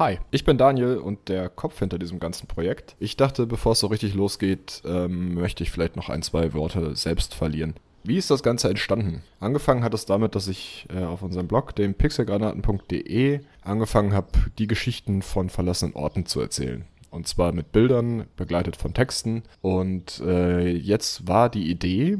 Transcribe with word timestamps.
Hi, 0.00 0.18
ich 0.30 0.46
bin 0.46 0.56
Daniel 0.56 0.96
und 0.96 1.28
der 1.28 1.50
Kopf 1.50 1.78
hinter 1.78 1.98
diesem 1.98 2.20
ganzen 2.20 2.46
Projekt. 2.46 2.96
Ich 3.00 3.18
dachte, 3.18 3.46
bevor 3.46 3.72
es 3.72 3.80
so 3.80 3.88
richtig 3.88 4.14
losgeht, 4.14 4.80
ähm, 4.86 5.34
möchte 5.34 5.62
ich 5.62 5.70
vielleicht 5.70 5.94
noch 5.94 6.08
ein, 6.08 6.22
zwei 6.22 6.54
Worte 6.54 6.96
selbst 6.96 7.34
verlieren. 7.34 7.74
Wie 8.02 8.16
ist 8.16 8.30
das 8.30 8.42
Ganze 8.42 8.70
entstanden? 8.70 9.22
Angefangen 9.40 9.84
hat 9.84 9.92
es 9.92 10.06
damit, 10.06 10.34
dass 10.34 10.48
ich 10.48 10.86
äh, 10.88 11.04
auf 11.04 11.20
unserem 11.20 11.48
Blog, 11.48 11.76
dem 11.76 11.92
pixelgranaten.de, 11.92 13.40
angefangen 13.60 14.14
habe, 14.14 14.28
die 14.58 14.66
Geschichten 14.66 15.20
von 15.20 15.50
verlassenen 15.50 15.94
Orten 15.94 16.24
zu 16.24 16.40
erzählen. 16.40 16.86
Und 17.10 17.28
zwar 17.28 17.52
mit 17.52 17.70
Bildern, 17.70 18.24
begleitet 18.36 18.76
von 18.76 18.94
Texten. 18.94 19.42
Und 19.60 20.20
äh, 20.20 20.70
jetzt 20.70 21.28
war 21.28 21.50
die 21.50 21.70
Idee, 21.70 22.16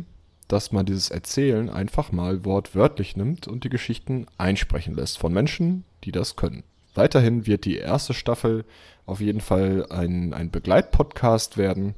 dass 0.49 0.71
man 0.71 0.85
dieses 0.85 1.11
Erzählen 1.11 1.71
einfach 1.71 2.13
mal 2.13 2.45
wortwörtlich 2.45 3.17
nimmt 3.17 3.49
und 3.49 3.65
die 3.65 3.71
Geschichten 3.71 4.27
einsprechen 4.37 4.95
lässt 4.95 5.17
von 5.17 5.33
Menschen, 5.33 5.85
die 6.05 6.13
das 6.13 6.37
können. 6.37 6.63
Weiterhin 7.01 7.47
wird 7.47 7.65
die 7.65 7.79
erste 7.79 8.13
Staffel 8.13 8.67
auf 9.07 9.23
jeden 9.23 9.41
Fall 9.41 9.87
ein, 9.89 10.35
ein 10.35 10.51
Begleitpodcast 10.51 11.57
werden. 11.57 11.95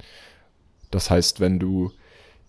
Das 0.92 1.10
heißt, 1.10 1.40
wenn 1.40 1.58
du 1.58 1.90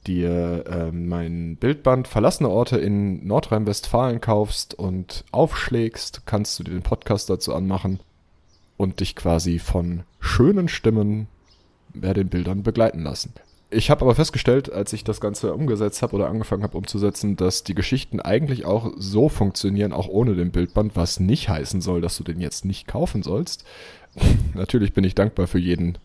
dir 0.06 0.64
äh, 0.68 0.92
mein 0.92 1.56
Bildband 1.56 2.08
Verlassene 2.08 2.50
Orte 2.50 2.78
in 2.78 3.26
Nordrhein-Westfalen 3.26 4.22
kaufst 4.22 4.76
und 4.76 5.26
aufschlägst, 5.32 6.28
kannst 6.28 6.60
du 6.60 6.64
dir 6.64 6.74
den 6.74 6.84
Podcast 6.84 7.28
dazu 7.32 7.56
anmachen 7.56 8.00
und 8.78 9.00
dich 9.00 9.16
quasi 9.16 9.58
von 9.58 10.04
schönen 10.20 10.68
Stimmen 10.68 11.26
bei 11.96 12.14
den 12.14 12.30
Bildern 12.30 12.62
begleiten 12.62 13.02
lassen. 13.02 13.34
Ich 13.74 13.90
habe 13.90 14.02
aber 14.02 14.16
festgestellt, 14.16 14.72
als 14.72 14.94
ich 14.94 15.04
das 15.04 15.20
Ganze 15.20 15.54
umgesetzt 15.54 16.02
habe 16.02 16.16
oder 16.16 16.28
angefangen 16.28 16.64
habe 16.64 16.78
umzusetzen, 16.78 17.36
dass 17.36 17.64
die 17.64 17.76
Geschichten 17.76 18.20
eigentlich 18.20 18.66
auch 18.66 18.92
so 18.98 19.30
funktionieren, 19.30 19.94
auch 19.94 20.08
ohne 20.08 20.36
den 20.36 20.52
Bildband, 20.52 20.96
was 20.96 21.20
nicht 21.20 21.50
heißen 21.50 21.82
soll, 21.82 22.02
dass 22.02 22.18
du 22.18 22.24
den 22.24 22.40
jetzt 22.40 22.66
nicht 22.66 22.88
kaufen 22.88 23.24
sollst. 23.24 23.66
Natürlich 24.54 24.94
bin 24.94 25.04
ich 25.04 25.16
dankbar 25.16 25.48
für 25.48 25.60
jeden, 25.60 25.98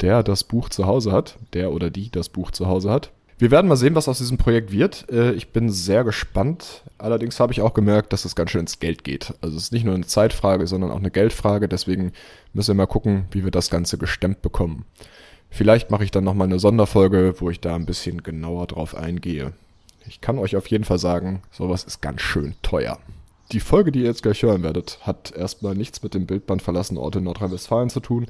der 0.00 0.22
das 0.22 0.44
Buch 0.44 0.68
zu 0.68 0.86
Hause 0.86 1.12
hat, 1.12 1.38
der 1.54 1.72
oder 1.72 1.90
die 1.90 2.10
das 2.10 2.28
Buch 2.28 2.50
zu 2.50 2.66
Hause 2.66 2.90
hat. 2.90 3.10
Wir 3.38 3.50
werden 3.50 3.66
mal 3.66 3.76
sehen, 3.76 3.96
was 3.96 4.08
aus 4.08 4.18
diesem 4.18 4.38
Projekt 4.38 4.70
wird. 4.70 5.10
Äh, 5.10 5.32
ich 5.32 5.48
bin 5.48 5.70
sehr 5.70 6.04
gespannt. 6.04 6.82
Allerdings 6.98 7.40
habe 7.40 7.52
ich 7.52 7.62
auch 7.62 7.74
gemerkt, 7.74 8.12
dass 8.12 8.24
es 8.24 8.36
ganz 8.36 8.50
schön 8.50 8.60
ins 8.60 8.78
Geld 8.78 9.02
geht. 9.02 9.34
Also 9.40 9.56
es 9.56 9.64
ist 9.64 9.72
nicht 9.72 9.84
nur 9.84 9.94
eine 9.94 10.06
Zeitfrage, 10.06 10.66
sondern 10.66 10.90
auch 10.90 10.98
eine 10.98 11.10
Geldfrage. 11.10 11.68
Deswegen 11.68 12.12
müssen 12.52 12.68
wir 12.68 12.82
mal 12.82 12.86
gucken, 12.86 13.24
wie 13.32 13.42
wir 13.42 13.50
das 13.50 13.70
Ganze 13.70 13.98
gestemmt 13.98 14.40
bekommen. 14.42 14.84
Vielleicht 15.54 15.88
mache 15.88 16.02
ich 16.02 16.10
dann 16.10 16.24
nochmal 16.24 16.48
eine 16.48 16.58
Sonderfolge, 16.58 17.36
wo 17.38 17.48
ich 17.48 17.60
da 17.60 17.76
ein 17.76 17.86
bisschen 17.86 18.24
genauer 18.24 18.66
drauf 18.66 18.96
eingehe. 18.96 19.52
Ich 20.04 20.20
kann 20.20 20.40
euch 20.40 20.56
auf 20.56 20.66
jeden 20.66 20.82
Fall 20.82 20.98
sagen, 20.98 21.42
sowas 21.52 21.84
ist 21.84 22.02
ganz 22.02 22.22
schön 22.22 22.56
teuer. 22.62 22.98
Die 23.52 23.60
Folge, 23.60 23.92
die 23.92 24.00
ihr 24.00 24.06
jetzt 24.06 24.24
gleich 24.24 24.42
hören 24.42 24.64
werdet, 24.64 24.98
hat 25.02 25.32
erstmal 25.36 25.76
nichts 25.76 26.02
mit 26.02 26.12
dem 26.12 26.26
Bildband 26.26 26.60
verlassene 26.60 26.98
Orte 26.98 27.20
in 27.20 27.24
Nordrhein-Westfalen 27.26 27.88
zu 27.88 28.00
tun, 28.00 28.26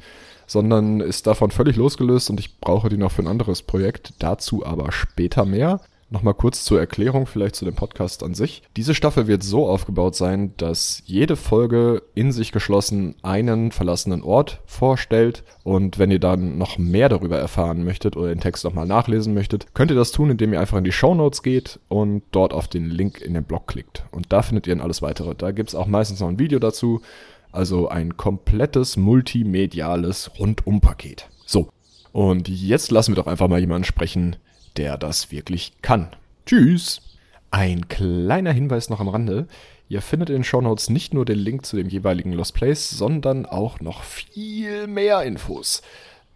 sondern 0.46 1.00
ist 1.00 1.26
davon 1.26 1.50
völlig 1.50 1.76
losgelöst 1.76 2.28
und 2.28 2.40
ich 2.40 2.60
brauche 2.60 2.90
die 2.90 2.98
noch 2.98 3.12
für 3.12 3.22
ein 3.22 3.28
anderes 3.28 3.62
Projekt. 3.62 4.12
Dazu 4.18 4.66
aber 4.66 4.92
später 4.92 5.46
mehr. 5.46 5.80
Nochmal 6.14 6.34
kurz 6.34 6.64
zur 6.64 6.78
Erklärung, 6.78 7.26
vielleicht 7.26 7.56
zu 7.56 7.64
dem 7.64 7.74
Podcast 7.74 8.22
an 8.22 8.34
sich. 8.34 8.62
Diese 8.76 8.94
Staffel 8.94 9.26
wird 9.26 9.42
so 9.42 9.66
aufgebaut 9.66 10.14
sein, 10.14 10.54
dass 10.58 11.02
jede 11.06 11.34
Folge 11.34 12.04
in 12.14 12.30
sich 12.30 12.52
geschlossen 12.52 13.16
einen 13.22 13.72
verlassenen 13.72 14.22
Ort 14.22 14.60
vorstellt. 14.64 15.42
Und 15.64 15.98
wenn 15.98 16.12
ihr 16.12 16.20
dann 16.20 16.56
noch 16.56 16.78
mehr 16.78 17.08
darüber 17.08 17.36
erfahren 17.36 17.82
möchtet 17.82 18.16
oder 18.16 18.28
den 18.28 18.38
Text 18.38 18.62
nochmal 18.62 18.86
nachlesen 18.86 19.34
möchtet, 19.34 19.74
könnt 19.74 19.90
ihr 19.90 19.96
das 19.96 20.12
tun, 20.12 20.30
indem 20.30 20.52
ihr 20.52 20.60
einfach 20.60 20.78
in 20.78 20.84
die 20.84 20.92
Show 20.92 21.16
Notes 21.16 21.42
geht 21.42 21.80
und 21.88 22.22
dort 22.30 22.52
auf 22.52 22.68
den 22.68 22.90
Link 22.90 23.20
in 23.20 23.34
den 23.34 23.42
Blog 23.42 23.66
klickt. 23.66 24.04
Und 24.12 24.32
da 24.32 24.42
findet 24.42 24.68
ihr 24.68 24.76
dann 24.76 24.84
alles 24.84 25.02
weitere. 25.02 25.34
Da 25.34 25.50
gibt 25.50 25.70
es 25.70 25.74
auch 25.74 25.88
meistens 25.88 26.20
noch 26.20 26.28
ein 26.28 26.38
Video 26.38 26.60
dazu. 26.60 27.00
Also 27.50 27.88
ein 27.88 28.16
komplettes 28.16 28.96
multimediales 28.96 30.30
Rundumpaket. 30.38 31.28
So. 31.44 31.70
Und 32.12 32.48
jetzt 32.48 32.92
lassen 32.92 33.16
wir 33.16 33.20
doch 33.20 33.26
einfach 33.26 33.48
mal 33.48 33.58
jemanden 33.58 33.82
sprechen, 33.82 34.36
der 34.76 34.98
das 34.98 35.30
wirklich 35.30 35.72
kann. 35.82 36.08
Tschüss! 36.46 37.00
Ein 37.50 37.88
kleiner 37.88 38.52
Hinweis 38.52 38.90
noch 38.90 39.00
am 39.00 39.08
Rande. 39.08 39.46
Ihr 39.88 40.02
findet 40.02 40.30
in 40.30 40.36
den 40.36 40.44
Shownotes 40.44 40.90
nicht 40.90 41.14
nur 41.14 41.24
den 41.24 41.38
Link 41.38 41.64
zu 41.64 41.76
dem 41.76 41.88
jeweiligen 41.88 42.32
Lost 42.32 42.54
Place, 42.54 42.90
sondern 42.90 43.46
auch 43.46 43.80
noch 43.80 44.02
viel 44.02 44.86
mehr 44.86 45.22
Infos. 45.22 45.82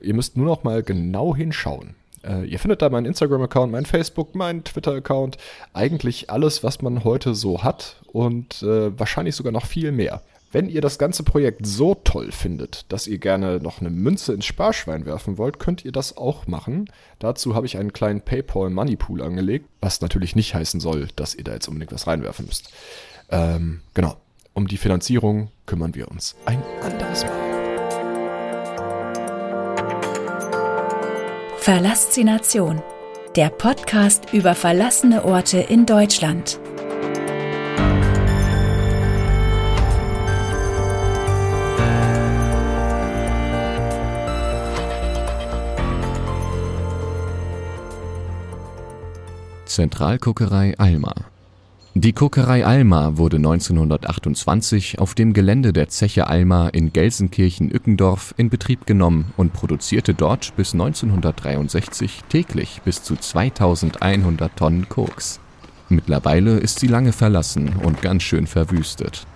Ihr 0.00 0.14
müsst 0.14 0.36
nur 0.36 0.46
noch 0.46 0.62
mal 0.62 0.82
genau 0.82 1.34
hinschauen. 1.34 1.96
Äh, 2.22 2.44
ihr 2.44 2.58
findet 2.58 2.82
da 2.82 2.88
meinen 2.88 3.06
Instagram-Account, 3.06 3.72
meinen 3.72 3.86
Facebook, 3.86 4.34
meinen 4.34 4.64
Twitter-Account, 4.64 5.38
eigentlich 5.72 6.30
alles, 6.30 6.62
was 6.62 6.82
man 6.82 7.04
heute 7.04 7.34
so 7.34 7.62
hat 7.62 7.96
und 8.12 8.62
äh, 8.62 8.96
wahrscheinlich 8.98 9.34
sogar 9.34 9.52
noch 9.52 9.66
viel 9.66 9.92
mehr. 9.92 10.22
Wenn 10.50 10.70
ihr 10.70 10.80
das 10.80 10.98
ganze 10.98 11.24
Projekt 11.24 11.66
so 11.66 11.94
toll 11.94 12.32
findet, 12.32 12.90
dass 12.90 13.06
ihr 13.06 13.18
gerne 13.18 13.60
noch 13.60 13.80
eine 13.80 13.90
Münze 13.90 14.32
ins 14.32 14.46
Sparschwein 14.46 15.04
werfen 15.04 15.36
wollt, 15.36 15.58
könnt 15.58 15.84
ihr 15.84 15.92
das 15.92 16.16
auch 16.16 16.46
machen. 16.46 16.90
Dazu 17.18 17.54
habe 17.54 17.66
ich 17.66 17.76
einen 17.76 17.92
kleinen 17.92 18.22
PayPal 18.22 18.70
Money 18.70 18.96
Pool 18.96 19.22
angelegt, 19.22 19.66
was 19.82 20.00
natürlich 20.00 20.36
nicht 20.36 20.54
heißen 20.54 20.80
soll, 20.80 21.08
dass 21.16 21.34
ihr 21.34 21.44
da 21.44 21.52
jetzt 21.52 21.68
unbedingt 21.68 21.92
was 21.92 22.06
reinwerfen 22.06 22.46
müsst. 22.46 22.70
Ähm, 23.30 23.80
genau. 23.92 24.16
Um 24.54 24.66
die 24.66 24.78
Finanzierung 24.78 25.50
kümmern 25.66 25.94
wir 25.94 26.10
uns 26.10 26.34
ein 26.46 26.62
anderes 26.82 27.24
Mal. 27.24 27.48
Verlassination, 31.58 32.82
der 33.36 33.50
Podcast 33.50 34.32
über 34.32 34.54
verlassene 34.54 35.26
Orte 35.26 35.58
in 35.58 35.84
Deutschland. 35.84 36.58
Zentralkokerei 49.68 50.78
Alma. 50.78 51.14
Die 51.92 52.14
Kokerei 52.14 52.64
Alma 52.64 53.18
wurde 53.18 53.36
1928 53.36 54.98
auf 54.98 55.14
dem 55.14 55.34
Gelände 55.34 55.74
der 55.74 55.88
Zeche 55.88 56.26
Alma 56.26 56.68
in 56.68 56.92
Gelsenkirchen-Ückendorf 56.92 58.34
in 58.38 58.48
Betrieb 58.48 58.86
genommen 58.86 59.32
und 59.36 59.52
produzierte 59.52 60.14
dort 60.14 60.56
bis 60.56 60.72
1963 60.72 62.22
täglich 62.30 62.80
bis 62.82 63.02
zu 63.02 63.14
2100 63.16 64.56
Tonnen 64.56 64.88
Koks. 64.88 65.38
Mittlerweile 65.90 66.58
ist 66.58 66.80
sie 66.80 66.86
lange 66.86 67.12
verlassen 67.12 67.76
und 67.82 68.00
ganz 68.00 68.22
schön 68.22 68.46
verwüstet. 68.46 69.26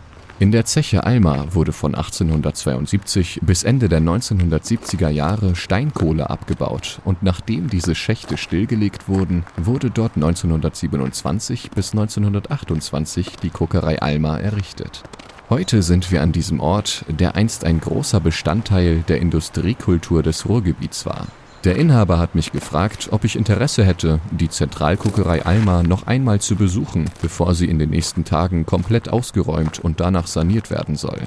In 0.42 0.50
der 0.50 0.64
Zeche 0.64 1.04
Alma 1.04 1.46
wurde 1.54 1.72
von 1.72 1.94
1872 1.94 3.38
bis 3.42 3.62
Ende 3.62 3.88
der 3.88 4.00
1970er 4.00 5.08
Jahre 5.08 5.54
Steinkohle 5.54 6.30
abgebaut 6.30 7.00
und 7.04 7.22
nachdem 7.22 7.70
diese 7.70 7.94
Schächte 7.94 8.36
stillgelegt 8.36 9.06
wurden, 9.06 9.44
wurde 9.56 9.92
dort 9.92 10.16
1927 10.16 11.70
bis 11.70 11.92
1928 11.92 13.36
die 13.36 13.50
Kokerei 13.50 14.02
Alma 14.02 14.36
errichtet. 14.36 15.04
Heute 15.48 15.80
sind 15.80 16.10
wir 16.10 16.22
an 16.22 16.32
diesem 16.32 16.58
Ort, 16.58 17.04
der 17.06 17.36
einst 17.36 17.64
ein 17.64 17.78
großer 17.78 18.18
Bestandteil 18.18 19.04
der 19.06 19.20
Industriekultur 19.20 20.24
des 20.24 20.48
Ruhrgebiets 20.48 21.06
war. 21.06 21.28
Der 21.64 21.76
Inhaber 21.76 22.18
hat 22.18 22.34
mich 22.34 22.50
gefragt, 22.50 23.08
ob 23.12 23.22
ich 23.22 23.36
Interesse 23.36 23.84
hätte, 23.84 24.18
die 24.32 24.48
Zentralkokerei 24.48 25.46
Alma 25.46 25.84
noch 25.84 26.08
einmal 26.08 26.40
zu 26.40 26.56
besuchen, 26.56 27.08
bevor 27.20 27.54
sie 27.54 27.66
in 27.66 27.78
den 27.78 27.90
nächsten 27.90 28.24
Tagen 28.24 28.66
komplett 28.66 29.08
ausgeräumt 29.08 29.78
und 29.78 30.00
danach 30.00 30.26
saniert 30.26 30.70
werden 30.70 30.96
soll. 30.96 31.20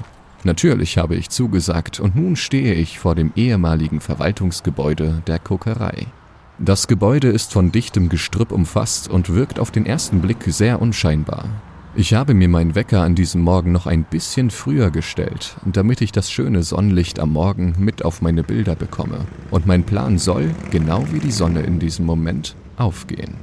Natürlich 0.44 0.98
habe 0.98 1.16
ich 1.16 1.30
zugesagt 1.30 2.00
und 2.00 2.16
nun 2.16 2.36
stehe 2.36 2.74
ich 2.74 2.98
vor 2.98 3.14
dem 3.14 3.32
ehemaligen 3.34 4.00
Verwaltungsgebäude 4.00 5.22
der 5.26 5.38
Kokerei. 5.38 6.06
Das 6.58 6.86
Gebäude 6.86 7.28
ist 7.28 7.52
von 7.52 7.72
dichtem 7.72 8.10
Gestrüpp 8.10 8.52
umfasst 8.52 9.08
und 9.08 9.34
wirkt 9.34 9.58
auf 9.58 9.70
den 9.70 9.86
ersten 9.86 10.20
Blick 10.20 10.44
sehr 10.46 10.82
unscheinbar. 10.82 11.48
Ich 11.98 12.12
habe 12.12 12.34
mir 12.34 12.50
meinen 12.50 12.74
Wecker 12.74 13.00
an 13.00 13.14
diesem 13.14 13.40
Morgen 13.40 13.72
noch 13.72 13.86
ein 13.86 14.04
bisschen 14.04 14.50
früher 14.50 14.90
gestellt, 14.90 15.56
damit 15.64 16.02
ich 16.02 16.12
das 16.12 16.30
schöne 16.30 16.62
Sonnenlicht 16.62 17.18
am 17.18 17.32
Morgen 17.32 17.74
mit 17.78 18.04
auf 18.04 18.20
meine 18.20 18.42
Bilder 18.42 18.76
bekomme. 18.76 19.20
Und 19.50 19.66
mein 19.66 19.82
Plan 19.82 20.18
soll, 20.18 20.50
genau 20.70 21.06
wie 21.10 21.20
die 21.20 21.30
Sonne 21.30 21.62
in 21.62 21.78
diesem 21.78 22.04
Moment, 22.04 22.54
aufgehen. 22.76 23.36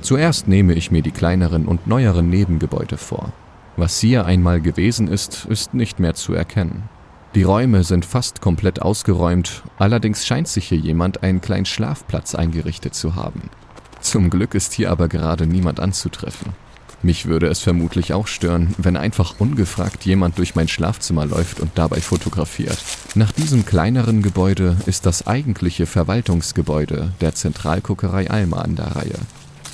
Zuerst 0.00 0.48
nehme 0.48 0.74
ich 0.74 0.90
mir 0.90 1.02
die 1.02 1.12
kleineren 1.12 1.66
und 1.66 1.86
neueren 1.86 2.28
Nebengebäude 2.30 2.96
vor. 2.96 3.32
Was 3.76 4.00
hier 4.00 4.26
einmal 4.26 4.60
gewesen 4.60 5.06
ist, 5.06 5.46
ist 5.48 5.72
nicht 5.72 6.00
mehr 6.00 6.14
zu 6.14 6.34
erkennen. 6.34 6.88
Die 7.36 7.44
Räume 7.44 7.84
sind 7.84 8.04
fast 8.04 8.40
komplett 8.40 8.82
ausgeräumt, 8.82 9.62
allerdings 9.78 10.26
scheint 10.26 10.48
sich 10.48 10.66
hier 10.66 10.78
jemand 10.78 11.22
einen 11.22 11.40
kleinen 11.40 11.64
Schlafplatz 11.64 12.34
eingerichtet 12.34 12.96
zu 12.96 13.14
haben. 13.14 13.50
Zum 14.00 14.30
Glück 14.30 14.56
ist 14.56 14.72
hier 14.72 14.90
aber 14.90 15.06
gerade 15.06 15.46
niemand 15.46 15.78
anzutreffen. 15.78 16.63
Mich 17.04 17.26
würde 17.26 17.48
es 17.48 17.60
vermutlich 17.60 18.14
auch 18.14 18.26
stören, 18.26 18.74
wenn 18.78 18.96
einfach 18.96 19.34
ungefragt 19.38 20.06
jemand 20.06 20.38
durch 20.38 20.54
mein 20.54 20.68
Schlafzimmer 20.68 21.26
läuft 21.26 21.60
und 21.60 21.72
dabei 21.74 22.00
fotografiert. 22.00 22.78
Nach 23.14 23.30
diesem 23.30 23.66
kleineren 23.66 24.22
Gebäude 24.22 24.78
ist 24.86 25.04
das 25.04 25.26
eigentliche 25.26 25.84
Verwaltungsgebäude 25.84 27.12
der 27.20 27.34
Zentralkokerei 27.34 28.30
Alma 28.30 28.62
an 28.62 28.76
der 28.76 28.96
Reihe. 28.96 29.18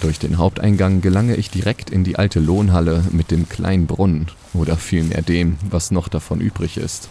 Durch 0.01 0.19
den 0.19 0.39
Haupteingang 0.39 1.03
gelange 1.03 1.37
ich 1.37 1.51
direkt 1.51 1.91
in 1.91 2.03
die 2.03 2.17
alte 2.17 2.41
Lohnhalle 2.41 3.05
mit 3.13 3.31
dem 3.31 3.49
kleinen 3.49 3.87
Brunnen 3.87 4.27
oder 4.53 4.77
vielmehr 4.77 5.23
dem, 5.23 5.57
was 5.71 5.93
noch 5.93 6.09
davon 6.09 6.41
übrig 6.41 6.79
ist. 6.79 7.09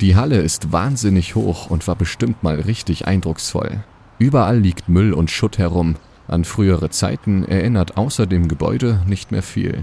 Die 0.00 0.16
Halle 0.16 0.40
ist 0.40 0.72
wahnsinnig 0.72 1.36
hoch 1.36 1.70
und 1.70 1.86
war 1.86 1.94
bestimmt 1.94 2.42
mal 2.42 2.58
richtig 2.58 3.06
eindrucksvoll. 3.06 3.84
Überall 4.18 4.58
liegt 4.58 4.88
Müll 4.88 5.12
und 5.12 5.30
Schutt 5.30 5.58
herum. 5.58 5.94
An 6.28 6.44
frühere 6.44 6.90
Zeiten 6.90 7.44
erinnert 7.44 7.96
außer 7.96 8.26
dem 8.26 8.48
Gebäude 8.48 9.00
nicht 9.06 9.32
mehr 9.32 9.42
viel. 9.42 9.82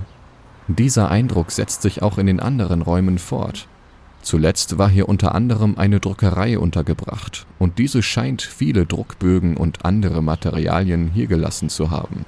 Dieser 0.68 1.10
Eindruck 1.10 1.52
setzt 1.52 1.82
sich 1.82 2.02
auch 2.02 2.18
in 2.18 2.28
den 2.28 2.40
anderen 2.40 2.82
Räumen 2.82 3.18
fort. 3.18 3.68
Zuletzt 4.22 4.78
war 4.78 4.90
hier 4.90 5.10
unter 5.10 5.34
anderem 5.34 5.78
eine 5.78 6.00
Druckerei 6.00 6.60
untergebracht 6.60 7.46
und 7.58 7.78
diese 7.78 8.04
scheint 8.04 8.42
viele 8.42 8.86
Druckbögen 8.86 9.58
und 9.58 9.86
andere 9.86 10.22
Materialien 10.22 11.10
hier 11.14 11.28
gelassen 11.28 11.70
zu 11.70 11.90
haben. 11.90 12.26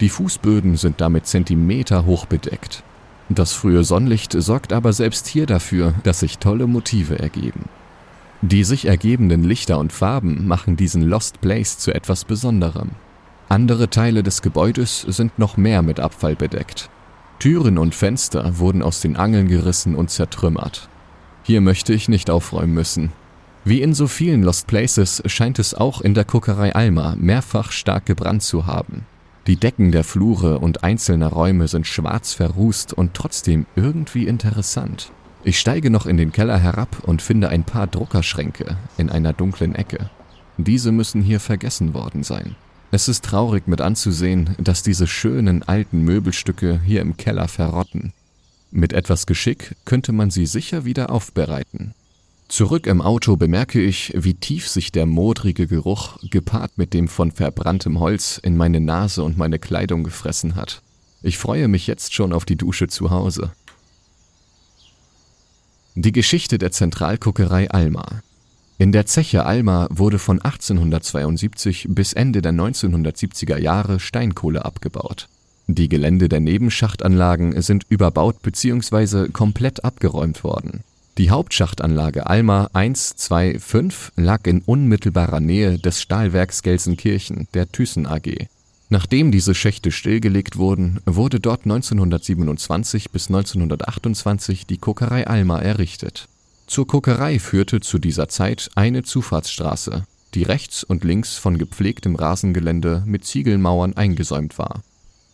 Die 0.00 0.08
Fußböden 0.08 0.76
sind 0.76 1.00
damit 1.00 1.26
Zentimeter 1.26 2.06
hoch 2.06 2.26
bedeckt. 2.26 2.82
Das 3.28 3.52
frühe 3.52 3.84
Sonnenlicht 3.84 4.32
sorgt 4.32 4.72
aber 4.72 4.92
selbst 4.92 5.26
hier 5.26 5.46
dafür, 5.46 5.94
dass 6.02 6.20
sich 6.20 6.38
tolle 6.38 6.66
Motive 6.66 7.18
ergeben. 7.18 7.66
Die 8.42 8.64
sich 8.64 8.86
ergebenden 8.86 9.44
Lichter 9.44 9.78
und 9.78 9.92
Farben 9.92 10.46
machen 10.46 10.76
diesen 10.76 11.02
Lost 11.02 11.40
Place 11.40 11.78
zu 11.78 11.94
etwas 11.94 12.24
Besonderem. 12.24 12.90
Andere 13.54 13.88
Teile 13.88 14.24
des 14.24 14.42
Gebäudes 14.42 15.02
sind 15.02 15.38
noch 15.38 15.56
mehr 15.56 15.82
mit 15.82 16.00
Abfall 16.00 16.34
bedeckt. 16.34 16.90
Türen 17.38 17.78
und 17.78 17.94
Fenster 17.94 18.58
wurden 18.58 18.82
aus 18.82 19.00
den 19.00 19.14
Angeln 19.14 19.46
gerissen 19.46 19.94
und 19.94 20.10
zertrümmert. 20.10 20.88
Hier 21.44 21.60
möchte 21.60 21.94
ich 21.94 22.08
nicht 22.08 22.30
aufräumen 22.30 22.74
müssen. 22.74 23.12
Wie 23.64 23.80
in 23.80 23.94
so 23.94 24.08
vielen 24.08 24.42
Lost 24.42 24.66
Places 24.66 25.22
scheint 25.26 25.60
es 25.60 25.72
auch 25.72 26.00
in 26.00 26.14
der 26.14 26.24
Kokerei 26.24 26.74
Alma 26.74 27.14
mehrfach 27.16 27.70
stark 27.70 28.06
gebrannt 28.06 28.42
zu 28.42 28.66
haben. 28.66 29.06
Die 29.46 29.54
Decken 29.54 29.92
der 29.92 30.02
Flure 30.02 30.58
und 30.58 30.82
einzelner 30.82 31.28
Räume 31.28 31.68
sind 31.68 31.86
schwarz 31.86 32.32
verrußt 32.32 32.92
und 32.92 33.14
trotzdem 33.14 33.66
irgendwie 33.76 34.26
interessant. 34.26 35.12
Ich 35.44 35.60
steige 35.60 35.90
noch 35.90 36.06
in 36.06 36.16
den 36.16 36.32
Keller 36.32 36.58
herab 36.58 37.04
und 37.04 37.22
finde 37.22 37.50
ein 37.50 37.62
paar 37.62 37.86
Druckerschränke 37.86 38.76
in 38.96 39.10
einer 39.10 39.32
dunklen 39.32 39.76
Ecke. 39.76 40.10
Diese 40.56 40.90
müssen 40.90 41.22
hier 41.22 41.38
vergessen 41.38 41.94
worden 41.94 42.24
sein. 42.24 42.56
Es 42.94 43.08
ist 43.08 43.24
traurig 43.24 43.66
mit 43.66 43.80
anzusehen, 43.80 44.54
dass 44.56 44.84
diese 44.84 45.08
schönen 45.08 45.64
alten 45.64 46.02
Möbelstücke 46.02 46.80
hier 46.86 47.00
im 47.00 47.16
Keller 47.16 47.48
verrotten. 47.48 48.12
Mit 48.70 48.92
etwas 48.92 49.26
Geschick 49.26 49.74
könnte 49.84 50.12
man 50.12 50.30
sie 50.30 50.46
sicher 50.46 50.84
wieder 50.84 51.10
aufbereiten. 51.10 51.92
Zurück 52.46 52.86
im 52.86 53.02
Auto 53.02 53.34
bemerke 53.34 53.82
ich, 53.82 54.12
wie 54.14 54.34
tief 54.34 54.68
sich 54.68 54.92
der 54.92 55.06
modrige 55.06 55.66
Geruch 55.66 56.18
gepaart 56.30 56.78
mit 56.78 56.94
dem 56.94 57.08
von 57.08 57.32
verbranntem 57.32 57.98
Holz 57.98 58.38
in 58.40 58.56
meine 58.56 58.78
Nase 58.78 59.24
und 59.24 59.36
meine 59.36 59.58
Kleidung 59.58 60.04
gefressen 60.04 60.54
hat. 60.54 60.80
Ich 61.20 61.36
freue 61.36 61.66
mich 61.66 61.88
jetzt 61.88 62.14
schon 62.14 62.32
auf 62.32 62.44
die 62.44 62.56
Dusche 62.56 62.86
zu 62.86 63.10
Hause. 63.10 63.50
Die 65.96 66.12
Geschichte 66.12 66.58
der 66.58 66.70
Zentralkuckerei 66.70 67.68
Alma. 67.72 68.22
In 68.76 68.90
der 68.90 69.06
Zeche 69.06 69.46
Alma 69.46 69.86
wurde 69.90 70.18
von 70.18 70.42
1872 70.42 71.86
bis 71.90 72.12
Ende 72.12 72.42
der 72.42 72.52
1970er 72.52 73.56
Jahre 73.56 74.00
Steinkohle 74.00 74.64
abgebaut. 74.64 75.28
Die 75.68 75.88
Gelände 75.88 76.28
der 76.28 76.40
Nebenschachtanlagen 76.40 77.60
sind 77.62 77.86
überbaut 77.88 78.42
bzw. 78.42 79.28
komplett 79.28 79.84
abgeräumt 79.84 80.42
worden. 80.42 80.82
Die 81.16 81.30
Hauptschachtanlage 81.30 82.26
Alma 82.26 82.68
1, 82.72 83.14
2, 83.14 83.60
5 83.60 84.12
lag 84.16 84.44
in 84.46 84.62
unmittelbarer 84.62 85.38
Nähe 85.38 85.78
des 85.78 86.02
Stahlwerks 86.02 86.62
Gelsenkirchen 86.62 87.46
der 87.54 87.70
Thyssen 87.70 88.06
AG. 88.06 88.48
Nachdem 88.90 89.30
diese 89.30 89.54
Schächte 89.54 89.92
stillgelegt 89.92 90.56
wurden, 90.56 90.98
wurde 91.06 91.38
dort 91.38 91.62
1927 91.62 93.12
bis 93.12 93.28
1928 93.28 94.66
die 94.66 94.78
Kokerei 94.78 95.28
Alma 95.28 95.60
errichtet. 95.60 96.28
Zur 96.66 96.86
Kokerei 96.86 97.38
führte 97.38 97.80
zu 97.80 97.98
dieser 97.98 98.28
Zeit 98.28 98.70
eine 98.74 99.02
Zufahrtsstraße, 99.02 100.04
die 100.34 100.42
rechts 100.42 100.84
und 100.84 101.04
links 101.04 101.36
von 101.36 101.58
gepflegtem 101.58 102.16
Rasengelände 102.16 103.02
mit 103.06 103.24
Ziegelmauern 103.24 103.96
eingesäumt 103.96 104.58
war 104.58 104.82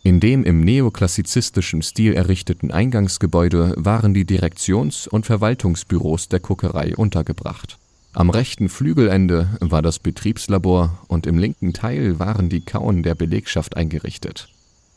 in 0.03 0.19
dem 0.19 0.45
im 0.45 0.61
neoklassizistischen 0.61 1.83
Stil 1.83 2.15
errichteten 2.15 2.71
Eingangsgebäude 2.71 3.75
waren 3.77 4.15
die 4.15 4.25
Direktions 4.25 5.07
und 5.07 5.27
Verwaltungsbüros 5.27 6.29
der 6.29 6.41
Kokerei 6.41 6.97
untergebracht. 6.97 7.79
Am 8.15 8.31
rechten 8.31 8.71
Flügelende 8.71 9.51
war 9.61 9.83
das 9.83 9.99
Betriebslabor 9.99 10.99
und 11.07 11.27
im 11.27 11.37
linken 11.37 11.75
Teil 11.75 12.19
waren 12.19 12.49
die 12.49 12.63
Kauen 12.63 13.03
der 13.03 13.15
Belegschaft 13.15 13.77
eingerichtet. 13.77 14.49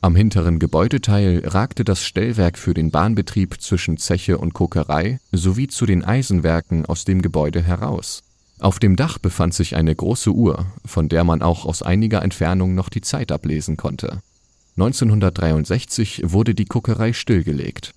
Am 0.04 0.18
hinteren 0.18 0.60
Gebäudeteil 0.60 1.44
ragte 1.46 1.86
das 1.86 2.04
Stellwerk 2.04 2.58
für 2.58 2.74
den 2.74 2.92
Bahnbetrieb 2.92 3.62
zwischen 3.62 3.96
Zeche 3.96 4.38
und 4.38 4.54
Kokerei 4.54 5.22
sowie 5.32 5.70
zu 5.70 5.86
den 5.86 6.04
Eisenwerken 6.04 6.86
aus 6.86 7.06
dem 7.06 7.22
Gebäude 7.22 7.64
heraus. 7.64 8.22
Auf 8.60 8.80
dem 8.80 8.98
Dach 8.98 9.18
befand 9.18 9.54
sich 9.54 9.78
eine 9.78 9.96
große 9.96 10.30
Uhr, 10.30 10.66
von 10.84 11.08
der 11.08 11.24
man 11.24 11.42
auch 11.42 11.66
aus 11.66 11.84
einiger 11.84 12.22
Entfernung 12.22 12.76
noch 12.76 12.90
die 12.90 13.00
Zeit 13.00 13.32
ablesen 13.32 13.78
konnte 13.78 14.20
1963 14.76 16.24
wurde 16.26 16.54
die 16.54 16.66
Kokerei 16.66 17.14
stillgelegt. 17.14 17.94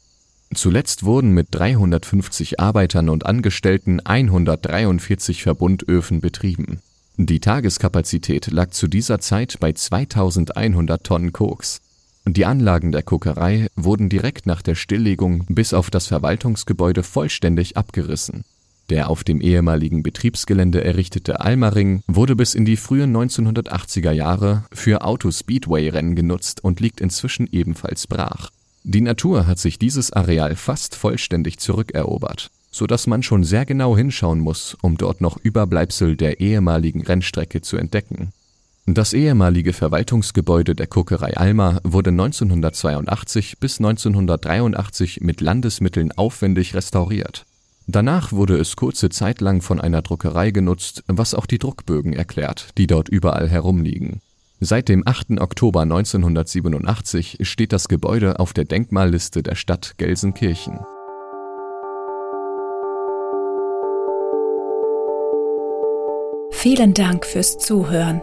Zuletzt 0.54 1.02
wurden 1.02 1.32
mit 1.32 1.48
350 1.50 2.60
Arbeitern 2.60 3.08
und 3.08 3.26
Angestellten 3.26 3.98
143 3.98 5.42
Verbundöfen 5.42 6.20
betrieben. 6.20 6.78
Die 7.16 7.40
Tageskapazität 7.40 8.46
lag 8.52 8.70
zu 8.70 8.86
dieser 8.86 9.18
Zeit 9.18 9.56
bei 9.58 9.72
2100 9.72 11.02
Tonnen 11.02 11.32
Koks. 11.32 11.80
Die 12.28 12.44
Anlagen 12.44 12.92
der 12.92 13.02
Kokerei 13.02 13.68
wurden 13.76 14.08
direkt 14.08 14.46
nach 14.46 14.62
der 14.62 14.74
Stilllegung 14.74 15.44
bis 15.48 15.72
auf 15.72 15.90
das 15.90 16.06
Verwaltungsgebäude 16.06 17.02
vollständig 17.02 17.76
abgerissen 17.76 18.44
der 18.90 19.10
auf 19.10 19.24
dem 19.24 19.40
ehemaligen 19.40 20.02
Betriebsgelände 20.02 20.82
errichtete 20.84 21.40
Almaring 21.40 22.02
wurde 22.06 22.36
bis 22.36 22.54
in 22.54 22.64
die 22.64 22.76
frühen 22.76 23.16
1980er 23.16 24.12
Jahre 24.12 24.64
für 24.72 25.02
Autospeedway-Rennen 25.02 26.14
genutzt 26.14 26.62
und 26.62 26.80
liegt 26.80 27.00
inzwischen 27.00 27.48
ebenfalls 27.50 28.06
brach. 28.06 28.50
Die 28.84 29.00
Natur 29.00 29.46
hat 29.46 29.58
sich 29.58 29.78
dieses 29.78 30.12
Areal 30.12 30.54
fast 30.54 30.94
vollständig 30.94 31.58
zurückerobert, 31.58 32.50
so 32.70 32.86
dass 32.86 33.08
man 33.08 33.24
schon 33.24 33.42
sehr 33.42 33.66
genau 33.66 33.96
hinschauen 33.96 34.38
muss, 34.38 34.76
um 34.80 34.96
dort 34.96 35.20
noch 35.20 35.36
Überbleibsel 35.42 36.16
der 36.16 36.38
ehemaligen 36.38 37.02
Rennstrecke 37.02 37.62
zu 37.62 37.76
entdecken. 37.76 38.32
Das 38.86 39.12
ehemalige 39.12 39.72
Verwaltungsgebäude 39.72 40.74
der 40.74 40.86
Kokerei 40.86 41.36
Alma 41.36 41.80
wurde 41.82 42.10
1982 42.10 43.58
bis 43.58 43.78
1983 43.78 45.20
mit 45.20 45.40
Landesmitteln 45.40 46.12
aufwendig 46.12 46.74
restauriert 46.74 47.44
Danach 47.88 48.32
wurde 48.32 48.58
es 48.58 48.74
kurze 48.74 49.10
Zeit 49.10 49.40
lang 49.40 49.62
von 49.62 49.80
einer 49.80 50.02
Druckerei 50.02 50.50
genutzt, 50.50 51.04
was 51.06 51.34
auch 51.34 51.46
die 51.46 51.58
Druckbögen 51.58 52.12
erklärt, 52.12 52.70
die 52.78 52.88
dort 52.88 53.08
überall 53.08 53.48
herumliegen. 53.48 54.20
Seit 54.58 54.88
dem 54.88 55.06
8. 55.06 55.40
Oktober 55.40 55.82
1987 55.82 57.38
steht 57.42 57.72
das 57.72 57.86
Gebäude 57.86 58.40
auf 58.40 58.52
der 58.52 58.64
Denkmalliste 58.64 59.44
der 59.44 59.54
Stadt 59.54 59.94
Gelsenkirchen. 59.98 60.80
Vielen 66.50 66.94
Dank 66.94 67.24
fürs 67.24 67.58
Zuhören. 67.58 68.22